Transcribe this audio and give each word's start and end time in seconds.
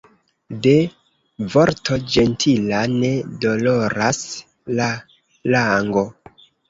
De 0.61 0.71
vorto 1.55 1.99
ĝentila 2.15 2.79
ne 2.95 3.11
doloras 3.47 4.23
la 4.81 4.89
lango. 5.57 6.05